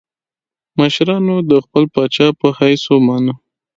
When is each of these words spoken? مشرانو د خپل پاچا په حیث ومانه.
مشرانو 0.79 1.35
د 1.49 1.51
خپل 1.65 1.83
پاچا 1.93 2.27
په 2.39 2.47
حیث 2.59 2.83
ومانه. 2.93 3.33